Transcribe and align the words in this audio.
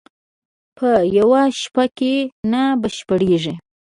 چې 0.03 0.73
په 0.77 0.89
یوه 1.17 1.41
شپه 1.59 1.85
کې 1.97 2.13
نه 2.51 2.63
بشپړېږي 2.81 3.53